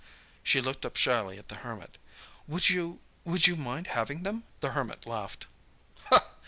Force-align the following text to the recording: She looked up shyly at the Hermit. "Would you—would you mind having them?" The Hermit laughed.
She 0.41 0.61
looked 0.61 0.83
up 0.83 0.95
shyly 0.95 1.37
at 1.37 1.47
the 1.47 1.57
Hermit. 1.57 1.99
"Would 2.47 2.71
you—would 2.71 3.45
you 3.45 3.55
mind 3.55 3.85
having 3.85 4.23
them?" 4.23 4.45
The 4.59 4.71
Hermit 4.71 5.05
laughed. 5.05 5.45